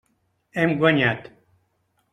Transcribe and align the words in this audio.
Hem 0.51 0.79
guanyat! 0.79 1.31